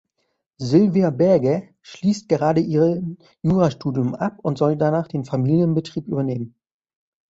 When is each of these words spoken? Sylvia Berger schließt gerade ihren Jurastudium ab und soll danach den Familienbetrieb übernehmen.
Sylvia 0.57 1.11
Berger 1.11 1.61
schließt 1.83 2.27
gerade 2.27 2.59
ihren 2.59 3.19
Jurastudium 3.43 4.15
ab 4.15 4.39
und 4.41 4.57
soll 4.57 4.75
danach 4.75 5.07
den 5.07 5.25
Familienbetrieb 5.25 6.07
übernehmen. 6.07 6.55